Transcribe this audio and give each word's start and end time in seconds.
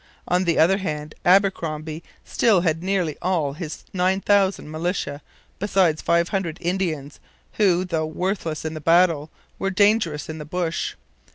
On 0.27 0.45
the 0.45 0.57
other 0.57 0.79
hand, 0.79 1.13
Abercromby 1.25 2.01
still 2.25 2.61
had 2.61 2.81
nearly 2.81 3.17
all 3.21 3.53
his 3.53 3.85
9,000 3.93 4.67
militia, 4.71 5.21
besides 5.59 6.01
500 6.01 6.57
Indians; 6.59 7.19
who, 7.57 7.85
though 7.85 8.07
worthless 8.07 8.65
in 8.65 8.73
the 8.73 8.81
battle, 8.81 9.29
were 9.59 9.69
dangerous 9.69 10.27
in 10.27 10.39
the 10.39 10.43
bush. 10.43 10.95